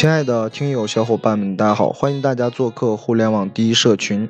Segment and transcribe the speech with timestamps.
[0.00, 1.90] 亲爱的听友小伙伴们，大家好！
[1.90, 4.26] 欢迎大家做客互联网第一社群。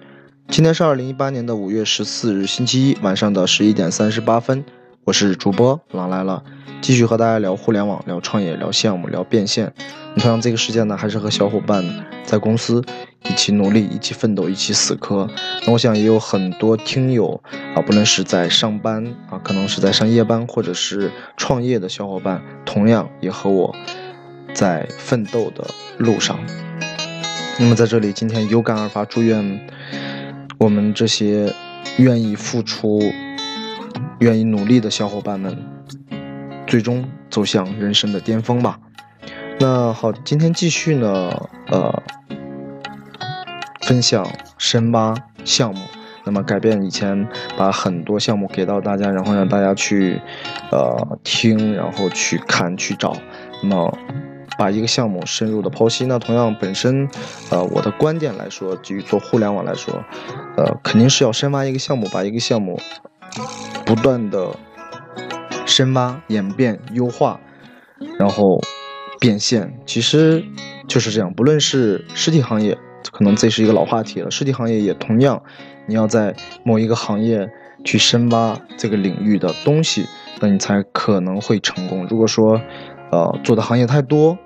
[0.49, 4.65] 今天是二零一八年的五月十四日，星期一晚上的十一点三十八分。
[5.05, 6.43] 我是主播狼来了，
[6.81, 9.73] 继续和大家聊互联网、聊创业、聊项目、聊变现。
[10.17, 11.85] 同样，这个时间呢，还是和小伙伴
[12.25, 12.83] 在公司
[13.29, 15.29] 一起努力、一起奋斗、一起死磕。
[15.65, 17.41] 那我想也有很多听友
[17.77, 23.73] 啊，不论是在上班啊，可能是在上夜班，或者是创业的小伙伴，同样也和我。
[24.55, 25.65] 在奋斗的
[25.99, 26.39] 路上，
[27.59, 29.61] 那么在这里，今天有感而发，祝愿
[30.59, 31.53] 我们这些
[31.99, 33.01] 愿意付出、
[34.19, 35.57] 愿意努力的小伙伴们，
[36.67, 38.79] 最终走向人生的巅峰吧。
[39.59, 42.03] 那好，今天继续呢，呃，
[43.83, 44.27] 分享
[44.59, 45.81] 深挖项目，
[46.25, 47.27] 那么改变以前
[47.57, 50.21] 把很多项目给到大家，然后让大家去
[50.71, 53.17] 呃听，然后去看、去找，
[53.63, 53.99] 那么。
[54.59, 57.09] 把一个项目深入的剖析，那同样本身，
[57.51, 60.05] 呃，我的观点来说，基于做互联网来说，
[60.57, 62.79] 呃，肯定是要深挖一个项目，把一个项目
[63.87, 64.55] 不断的
[65.65, 67.41] 深挖、演变、优化，
[68.19, 68.61] 然后
[69.19, 70.45] 变现，其实
[70.87, 71.33] 就是这样。
[71.33, 72.77] 不论是实体行业，
[73.13, 75.43] 可能这是一个老话题了，实体行业也同样，
[75.87, 77.51] 你要在某一个行业
[77.85, 80.07] 去深挖这个领域的东西，
[80.41, 82.07] 那你才可能会成功。
[82.11, 82.61] 如果说，
[83.11, 84.39] 呃，做的行业太多。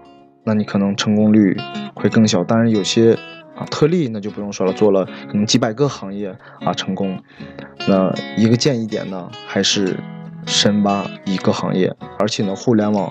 [0.47, 1.57] 那你可能成功率
[1.95, 3.15] 会更小，当然有些
[3.57, 7.19] 啊特例那就不用说了，做了可能几百个行业啊成功。
[7.89, 9.99] 那一个建议点呢，还是
[10.45, 13.11] 深挖一个行业，而且呢，互联网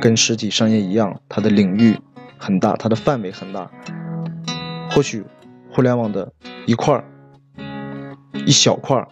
[0.00, 1.96] 跟实体商业一样，它的领域
[2.38, 3.68] 很大，它的范围很大。
[4.92, 5.24] 或许
[5.72, 6.32] 互联网的
[6.66, 7.04] 一块儿
[8.46, 9.08] 一小块儿，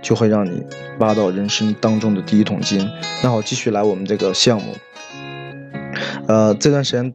[0.00, 0.64] 就会让你
[1.00, 2.88] 挖到人生当中的第一桶金。
[3.22, 4.74] 那好，继续来我们这个项目。
[6.30, 7.12] 呃，这段时间，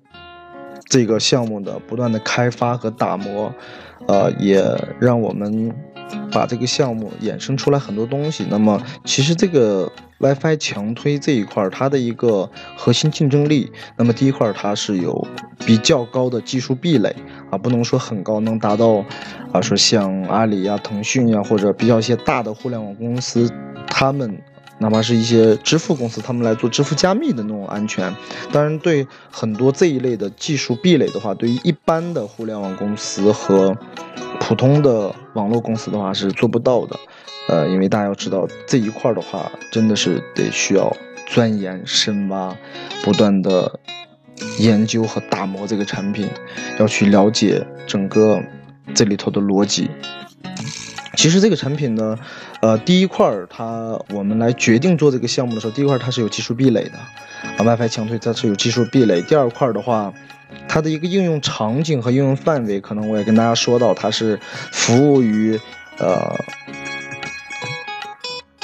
[0.90, 3.50] 这个项目的不断的开发和打磨，
[4.08, 4.62] 呃，也
[5.00, 5.74] 让我们
[6.34, 8.46] 把这个项目衍生出来很多东西。
[8.50, 9.90] 那么，其实这个
[10.20, 15.26] WiFi 强推这一块，它的一个核心竞争力，那么第一块它是有
[15.66, 17.16] 比较高的技术壁垒
[17.50, 19.02] 啊，不能说很高，能达到
[19.54, 23.50] 啊，说像阿里呀、腾讯呀，或者比较一些大的互联网公司，
[23.88, 24.38] 他们。
[24.78, 28.14] 哪怕是一些支付公司，他们来做支付加密的那种安全，
[28.52, 33.76] 当然对很多这一类的技术壁垒的话，对于一般的互联网公司和
[34.40, 37.00] 普通的网络公司的话是做不到的。
[37.48, 40.92] 呃，因为大家要知道这一块的话，真的是得需要
[41.28, 42.56] 钻研深挖，
[43.04, 43.80] 不断的
[44.60, 46.28] 研究和打磨这个产品，
[46.80, 48.42] 要去了解整个
[48.94, 49.90] 这里头的逻辑。
[51.16, 52.18] 其实这个产品呢，
[52.62, 56.98] 呃，第一块儿它我们来决定做这个项目的时候，第一块它是有技术壁垒的，
[57.58, 59.22] 啊，WiFi 强推它是有技术壁垒。
[59.22, 60.14] 第二块的话，
[60.68, 64.40] 它的一个应用场景和应用范围，可能我也跟大家说到，它是
[64.72, 65.60] 服务于
[65.98, 66.36] 呃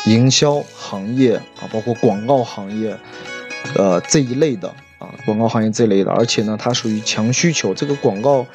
[0.06, 2.95] 营销行业啊，包括广告行业，
[3.75, 4.67] 呃这一类的
[5.00, 8.45] 啊，广告行业这一类的，而且呢，它属于强需求，这个广告，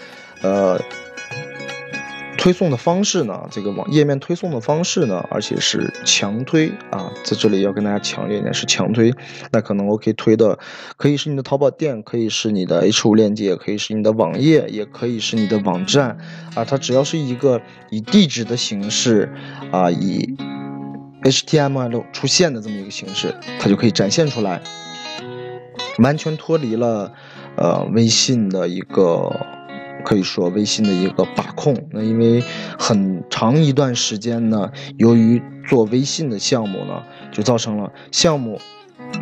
[0.42, 0.80] 呃。
[2.38, 3.48] 推送的方式呢？
[3.50, 5.26] 这个网页面推送的方式呢？
[5.30, 9.12] 而且是强推啊，在这里要跟大家强烈一点，是强推。
[9.50, 10.58] 那可能我可以推的，
[10.96, 16.18] 可以是你的淘宝店，可以是你的 H 五链接，也可以是你的网页，也可以是你的网站
[16.54, 16.64] 啊。
[16.64, 17.60] 它只要是一个
[17.90, 19.32] 以地址的形式
[19.72, 20.36] 啊，以
[21.22, 24.62] HTML 出现的这么一个形式，它就可以展现出来，
[25.98, 27.12] 完全脱离了
[27.56, 29.55] 呃微信的一个。
[30.06, 32.40] 可以说微信的一个把控，那因为
[32.78, 37.02] 很长一段时间呢，由于做微信的项目呢，
[37.32, 38.60] 就造成了项目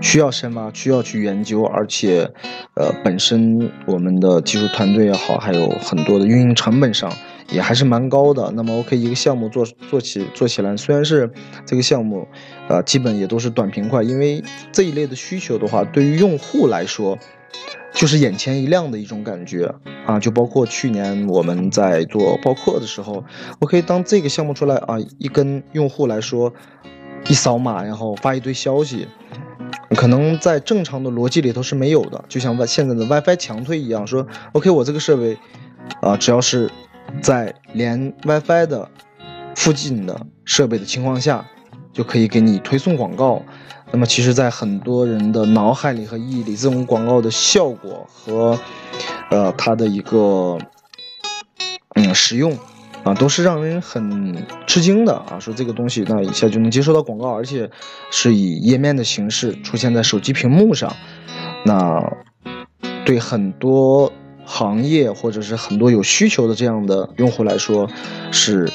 [0.03, 2.31] 需要深挖，需要去研究，而且，
[2.75, 7.11] 呃，本身我们的技术团队也好，还有很多的运营成本上
[7.51, 8.53] 也还是蛮高的。
[8.55, 11.31] 那么，OK，一个项目做做起做起来，虽然是
[11.65, 12.29] 这个项目，
[12.69, 17.19] 呃，基本也都是短平快，因为这一类的需求的话，对于用户来说。
[17.95, 19.73] 就是眼前一亮的一种感觉
[20.05, 23.25] 啊，就包括去年我们在做报课的时候，
[23.61, 26.53] 我可以当这个项目出来啊，一跟用户来说，
[27.29, 29.07] 一扫码然后发一堆消息，
[29.91, 35.39] 可能在正常的逻辑里头是没有的，就像现在的 WiFi 强推一样，说 OK，我这个设备
[36.03, 36.71] 啊，只要是
[37.23, 38.91] 在连 WiFi 的
[39.55, 41.47] 附近的设备的情况下，
[41.95, 43.41] 就可以给你推送广告。
[43.91, 48.59] 那么，其实，在很多人的脑海里和意义里，这种广告的效果和，
[49.31, 50.59] 呃，它的一个，
[51.95, 52.59] 嗯，使用，
[53.05, 55.39] 啊，都是让人很吃惊的啊。
[55.39, 57.71] 说这个东西，那一下就能接收到广告，而且
[58.11, 60.93] 是以页面的形式出现在手机屏幕上，
[61.65, 62.13] 那
[63.05, 64.13] 对很多
[64.45, 67.89] 行业或者是很多有需求的这样的用户来说，
[68.33, 68.69] 是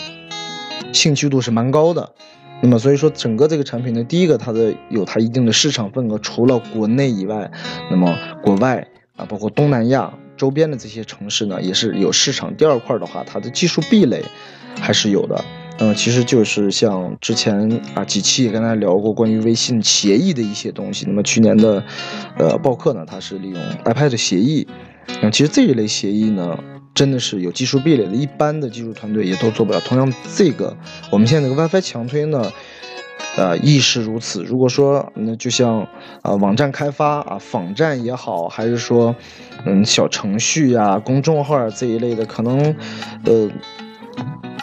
[0.94, 2.13] 兴趣度是蛮高的。
[2.61, 7.50] 那么所以说，整个这个产品呢，第一个它的有它一定的市场份额，除了国内以外，
[7.89, 8.85] 那么国外
[9.15, 12.56] 啊，包括东南亚周边的这些城市呢，也是有市场。
[12.56, 14.23] 第二块的话，它的技术壁垒
[14.79, 15.44] 还是有的。
[15.81, 21.06] 嗯，其实就是像之前啊几期也跟大家聊过关于微信协议的一些东西。
[21.07, 21.81] 那么去年的
[22.38, 24.67] 呃报课呢，它是利用 iPad 协议。
[25.21, 26.59] 那其实这一类协议呢，
[26.99, 29.79] 真的是有技术壁垒的，一般的技术团队也都做不了。
[29.79, 30.75] 同样，这个
[31.09, 32.51] 我们现在这个 WiFi 强推呢，
[33.37, 34.43] 呃亦是如此。
[34.43, 35.87] 如果说那就像
[36.21, 39.15] 啊网站开发啊仿站也好，还是说
[39.65, 42.75] 嗯小程序呀、公众号这一类的，可能
[43.23, 43.49] 呃。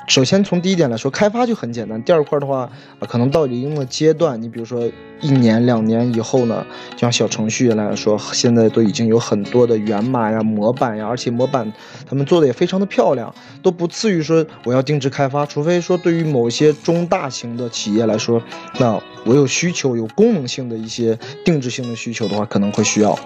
[0.06, 2.00] 首先从第一点来说，开发就很简单。
[2.02, 2.60] 第二块的话，
[3.00, 4.88] 啊，可能到一定的阶段，你比如说
[5.20, 6.64] 一年两年以后呢，
[6.96, 11.70] 像小程序来说，现在都已经有很多的源码呀、模板呀，而且模板
[12.08, 15.44] 他们做的也非常的漂亮，都不次于说我要定制开发。
[15.44, 18.40] 除非说对于某些中大型的企业来说，
[18.78, 23.18] 那我有需求、有功能性的一些定制性的需求的话，可能会需要。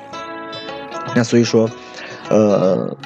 [1.14, 1.68] 那所以说，
[2.30, 2.96] 呃。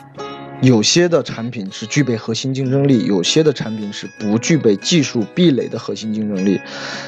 [0.61, 6.59] 有些的产品是具备核心竞争力，有些的产品是不具备技术壁垒的核心竞争力。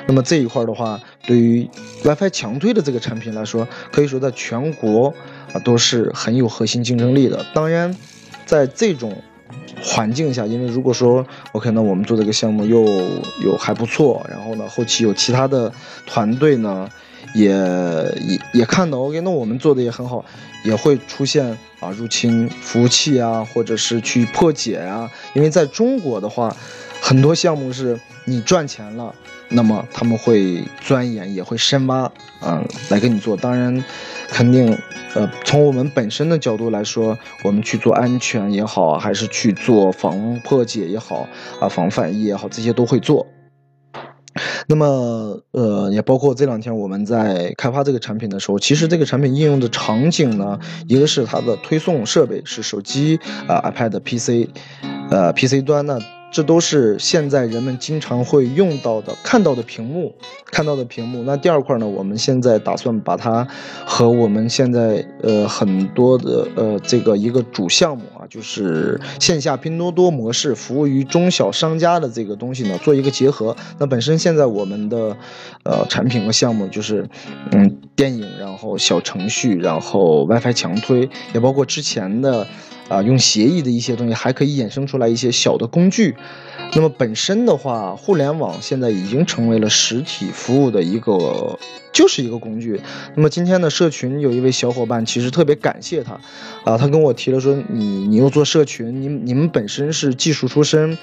[0.06, 1.66] 那么这一块的话，对于
[2.04, 5.14] WiFi 强推的这个产品来说，可以说在全国
[5.52, 7.46] 啊都是很有核心竞争力的。
[7.54, 7.96] 当然，
[8.44, 9.22] 在这种
[9.81, 12.84] 环境下，因为如果说 OK，那我们做这个项目又
[13.43, 15.72] 有还不错，然后呢，后期有其他的
[16.04, 16.90] 团队呢。
[17.34, 17.49] 也
[18.20, 20.25] 也也看到，OK，那我们做的也很好，
[20.64, 21.46] 也会出现
[21.81, 25.11] 啊入侵服务器啊，或者是去破解啊。
[25.34, 26.55] 因为在中国的话，
[27.00, 29.14] 很多项目是你赚钱了，
[29.49, 32.11] 那么他们会钻研，也会深挖，
[32.43, 33.37] 嗯，来跟你做。
[33.37, 33.84] 当然，
[34.29, 34.76] 肯定，
[35.14, 41.29] 呃，从我们本身的角度来说，我们去做安全也好，还是去做防破解也好，
[41.61, 43.26] 啊，防反译也好，这些都会做。
[44.67, 54.49] 那么，呃，也包括这两天我们在开发这个产品的时候，其实这个产品应用的场景呢，一个是它的推送设备是手机啊，iPad、PC，
[55.11, 55.99] 呃，PC 端呢。
[56.31, 60.14] 这都是现在人们经常会用到的、看到的屏幕，
[60.44, 61.23] 看到的屏幕。
[61.23, 61.87] 那第二块呢？
[61.87, 63.46] 我们现在打算把它
[63.87, 73.56] 和我们现在呃很多的呃这个一个主项目啊，就是线下拼多多模式，服务于中小商家的这个东西呢，做一个结合。
[73.79, 75.17] 那本身现在我们的
[75.62, 77.08] 呃产品和项目就是
[77.52, 82.46] 嗯电影，然后小程序，然后 WiFi 强推，也包括之前的。
[82.88, 86.14] 啊，用协议的一些东西还可以衍生出来一些小的工具。
[86.72, 91.58] 那么本身的话，互联网现在已经成为了实体服务的一个，
[91.96, 92.78] 就是一个工具。
[93.14, 96.20] 那么今天的社群有一位小伙伴，其实特别感谢他，
[96.64, 100.98] 啊，他跟我提了说，你你又做社群，你你们本身是技术出身，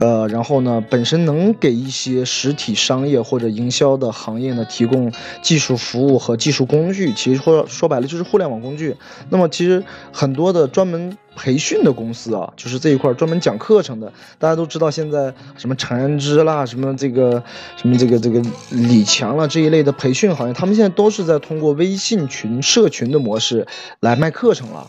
[0.00, 5.12] 呃，然后呢，本身能给一些实体商业或者营销的行业呢提供
[5.42, 7.12] 技术服务和技术工具。
[7.12, 8.96] 其实说说白了就是互联网工具。
[9.30, 11.16] 那么其实很多的专门。
[11.34, 14.12] 培训的公司啊，就是这一块专门讲课程的。
[14.38, 17.42] 大家都知道，现在什么陈安之啦，什么这个
[17.76, 23.66] 什么这个这个李强了这一类的培训行业，他们现在都是在通过微信群、社群的模式
[24.00, 24.86] 来卖课程了，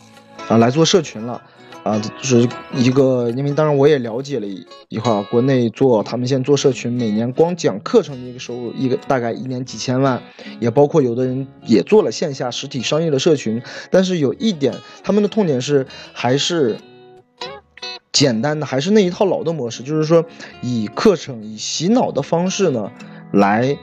[0.50, 1.42] 啊，来做社群了。
[1.84, 10.22] 啊，就是一个，因为当然我也了解了一块，国内做他们现在做社群，每年光讲课程的一个收入，一个大概一年几千万，
[10.62, 13.62] 也包括有的人也做了线下实体商业的社群，
[13.92, 14.74] 但是有一点，
[15.04, 16.78] 他们的痛点是还是
[18.14, 20.26] 简单的，还是那一套老的模式，就是说
[20.62, 22.90] 以课程以洗脑的方式呢
[23.34, 23.78] 来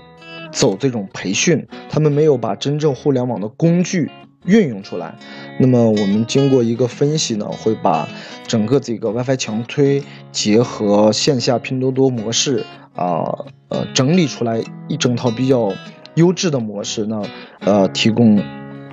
[0.51, 4.11] 走这种培训，他们没有把真正互联网的工具
[4.47, 5.19] 运用出来。
[5.63, 8.09] 那么我们经过一个分析呢，会把
[8.47, 10.03] 整个这个 WiFi 强推
[10.33, 12.65] 结合线下拼多多模式
[12.97, 15.75] 啊，呃，整理出来一整套比较
[16.15, 17.05] 优质的模式。
[17.05, 17.23] 呢
[17.61, 18.43] 呃，提供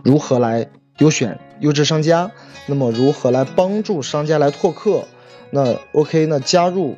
[0.03, 2.31] 如何来优选优质商家，
[2.65, 5.05] 那么如何来帮助商家来拓客？
[5.51, 6.95] 那 OK，那加入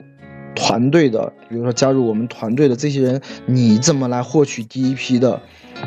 [0.56, 5.40] 团队的，比如说加入我们团队的这些人，你怎么来获取第一批的？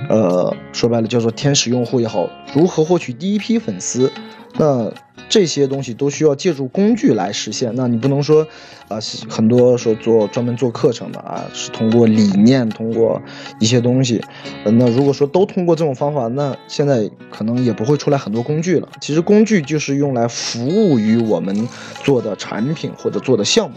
[0.08, 4.10] 呃，说白了叫做天使用户也好，如何获取第一批粉丝？
[4.58, 4.92] 那
[5.30, 7.72] 这些东西都需要借助工具来实现。
[7.74, 8.46] 那你不能说，
[8.88, 8.98] 啊，
[9.30, 13.18] 很多说做专门做课程的啊，是通过理念，通过
[13.60, 14.20] 一些东西。
[14.64, 18.86] 那如果说都通过这种方法，那现在可能也不会出来很多工具了。
[19.00, 21.66] 其实工具就是用来服务于我们
[22.04, 23.76] 做的产品或者做的项目。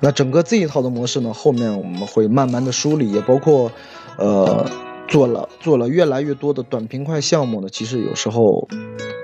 [0.00, 3.72] 那整个这一套的模式呢，后面我们会慢慢的梳理，也包括。
[4.18, 4.68] 呃，
[5.08, 8.68] 做了做了越来越多的短平快项目呢，其实有时候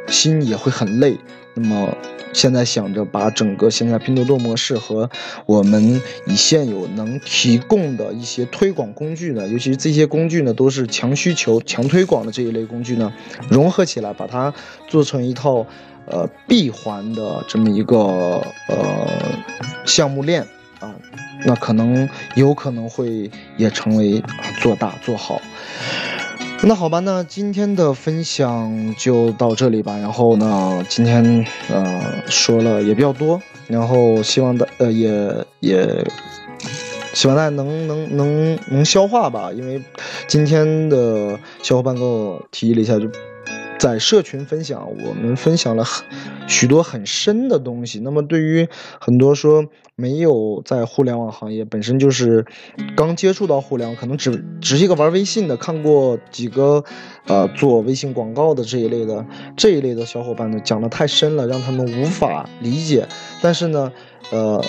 [0.08, 1.16] 心也会很累。
[1.54, 1.94] 那么
[2.32, 5.10] 现在想着把整个现在拼多多模式和
[5.44, 13.12] 我们以现有能提供的一些推广工具呢，尤其是这些工具呢都是强需求、强推广的这一类工具呢，
[13.50, 14.54] 融合起来，把它
[14.88, 15.66] 做成一套
[16.06, 19.06] 呃闭环的这么一个呃
[19.84, 20.40] 项目链
[20.80, 20.94] 啊，
[21.44, 24.22] 那可能有可能会也成为
[24.62, 25.42] 做大做好。
[26.64, 29.98] 那好吧，那今天的分享就到这里吧。
[29.98, 36.06] 然后呢，今天呃说了也比较多，然后希望大呃也也
[37.12, 39.50] 希望大家能能能能消化吧。
[39.52, 39.82] 因为
[40.28, 43.08] 今天的小伙伴给我提议了一下，就
[43.82, 46.06] 在社群分享，我们分享了很
[46.46, 47.98] 许多很深的东西。
[47.98, 48.68] 那么对于
[49.00, 49.64] 很多说。
[49.94, 52.44] 没有在互联网行业，本身就是
[52.96, 56.82] 刚接触到互联网，可能只只是一个玩微信的，看过几个
[57.26, 59.24] 呃做微信广告的这一类的
[59.54, 63.06] 这一类的小伙伴呢，讲的太深了，让他们无法理解。
[63.42, 63.92] 但是呢，
[64.32, 64.64] 呃。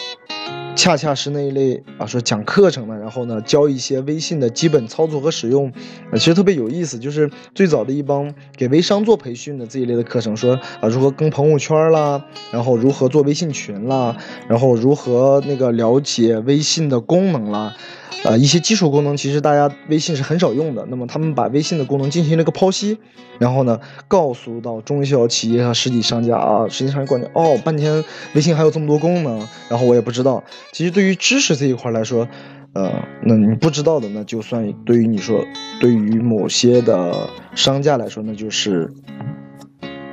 [0.76, 5.72] 恰恰是那一类啊，说讲课程的，然后呢教一些微信的基本操作和使用，
[6.14, 6.98] 其实特别有意思。
[7.00, 17.76] 就是最早的一帮给微商做培训的这一类的课程，说啊如何跟朋友圈啦，然后如何做微信群啦，然后如何那个了解微信的功能啦。
[18.24, 20.86] 呃，一些基础功能其实大家微信是很少用的。
[20.90, 22.98] 那么他们把微信的功能进行了个剖析，
[23.38, 28.04] 然后呢，告诉到中小企业和实体商家啊，实际上感觉哦，半天
[28.34, 30.44] 微信还有这么多功能，然后我也不知道。
[30.72, 32.28] 其实对于知识这一块来说，
[32.74, 35.44] 呃，那你不知道的，那就算对于你说，
[35.82, 38.94] 对于某些的商家来说，那就是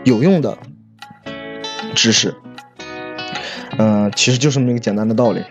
[0.05, 0.59] 有用的
[1.95, 2.35] 知识。
[3.79, 5.43] 嗯，其实就这么一个简单的道理。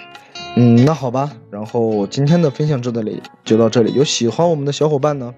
[0.62, 3.94] 嗯，那好吧，然后今天的分享就到这里，就到这里。
[3.94, 5.34] 有喜欢我们的小伙伴呢，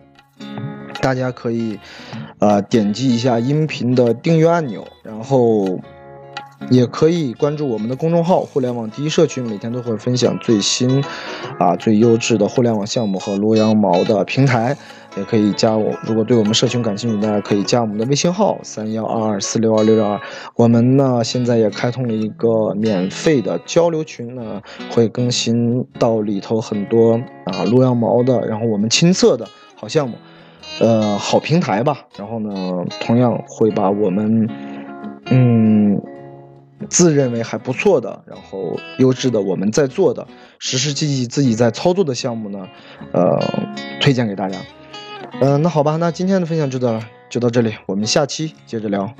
[0.99, 1.77] 大家可以，
[2.39, 5.79] 呃，点击一下音频的订阅按钮，然后
[6.71, 11.03] 也可以关注我们的公众号“互联网第一社区”，每天都会分享最新，
[11.59, 14.75] 啊，最优质的互联网项目和撸羊毛的平台。
[15.17, 20.19] 也可以加我，如果对我们社群感兴趣，大家可以加我们的微信号三幺二二四六二六六二。
[20.55, 30.15] 我们呢现在也开通了一个免费的交流群呢，会更新到里头很多啊撸羊毛的，然后我们亲测的好项目，
[30.79, 32.05] 呃好平台吧。
[32.17, 34.49] 然后呢，同样会把我们
[35.25, 36.01] 嗯
[36.89, 40.25] 自认为还不错的，然后优质的我们在做的
[40.57, 42.65] 实实际际自己在操作的项目呢，
[43.11, 43.37] 呃
[43.99, 44.57] 推荐给大家。
[45.39, 49.11] 嗯，那好吧，那今天的分享就到就到这里，我们下期接着聊。